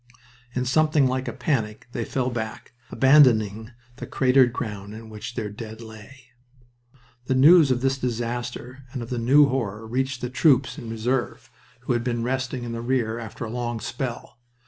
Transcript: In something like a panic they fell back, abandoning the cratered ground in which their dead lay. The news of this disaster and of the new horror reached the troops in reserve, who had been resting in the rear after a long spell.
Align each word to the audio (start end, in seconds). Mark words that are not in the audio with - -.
In 0.55 0.65
something 0.65 1.05
like 1.05 1.27
a 1.27 1.31
panic 1.31 1.87
they 1.91 2.05
fell 2.05 2.31
back, 2.31 2.73
abandoning 2.89 3.69
the 3.97 4.07
cratered 4.07 4.51
ground 4.51 4.95
in 4.95 5.11
which 5.11 5.35
their 5.35 5.51
dead 5.51 5.79
lay. 5.79 6.31
The 7.25 7.35
news 7.35 7.69
of 7.69 7.81
this 7.81 7.99
disaster 7.99 8.85
and 8.93 9.03
of 9.03 9.11
the 9.11 9.19
new 9.19 9.47
horror 9.49 9.85
reached 9.85 10.21
the 10.21 10.31
troops 10.31 10.79
in 10.79 10.89
reserve, 10.89 11.51
who 11.81 11.93
had 11.93 12.03
been 12.03 12.23
resting 12.23 12.63
in 12.63 12.71
the 12.71 12.81
rear 12.81 13.19
after 13.19 13.45
a 13.45 13.51
long 13.51 13.79
spell. 13.79 14.39